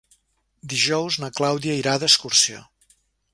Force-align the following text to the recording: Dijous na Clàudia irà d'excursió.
Dijous 0.71 1.17
na 1.25 1.29
Clàudia 1.41 1.77
irà 1.83 1.95
d'excursió. 2.05 2.65